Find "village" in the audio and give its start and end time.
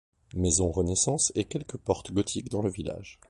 2.71-3.19